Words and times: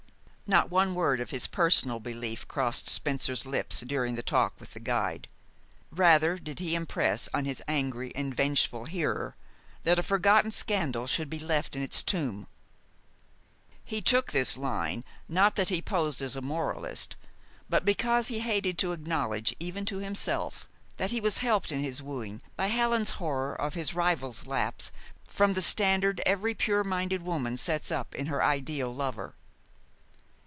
Not 0.59 0.69
one 0.69 0.95
word 0.95 1.21
of 1.21 1.29
his 1.29 1.47
personal 1.47 2.01
belief 2.01 2.45
crossed 2.45 2.89
Spencer's 2.89 3.45
lips 3.45 3.79
during 3.79 4.15
the 4.15 4.21
talk 4.21 4.59
with 4.59 4.71
the 4.71 4.81
guide. 4.81 5.29
Rather 5.91 6.37
did 6.37 6.59
he 6.59 6.75
impress 6.75 7.29
on 7.33 7.45
his 7.45 7.63
angry 7.69 8.13
and 8.15 8.35
vengeful 8.35 8.83
hearer 8.83 9.37
that 9.83 9.97
a 9.97 10.03
forgotten 10.03 10.51
scandal 10.51 11.07
should 11.07 11.29
be 11.29 11.39
left 11.39 11.73
in 11.73 11.81
its 11.81 12.03
tomb. 12.03 12.47
He 13.81 14.01
took 14.01 14.33
this 14.33 14.57
line, 14.57 15.05
not 15.29 15.55
that 15.55 15.69
he 15.69 15.81
posed 15.81 16.21
as 16.21 16.35
a 16.35 16.41
moralist, 16.41 17.15
but 17.69 17.85
because 17.85 18.27
he 18.27 18.39
hated 18.41 18.77
to 18.79 18.91
acknowledge, 18.91 19.55
even 19.57 19.85
to 19.85 19.99
himself, 19.99 20.67
that 20.97 21.11
he 21.11 21.21
was 21.21 21.37
helped 21.37 21.71
in 21.71 21.79
his 21.79 22.03
wooing 22.03 22.41
by 22.57 22.67
Helen's 22.67 23.11
horror 23.11 23.55
of 23.55 23.75
his 23.75 23.95
rival's 23.95 24.45
lapse 24.45 24.91
from 25.29 25.53
the 25.53 25.61
standard 25.61 26.19
every 26.25 26.53
pure 26.53 26.83
minded 26.83 27.21
woman 27.21 27.55
sets 27.55 27.89
up 27.89 28.13
in 28.13 28.25
her 28.25 28.43
ideal 28.43 28.93
lover. 28.93 29.35